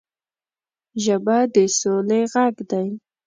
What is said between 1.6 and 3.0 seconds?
سولې غږ دی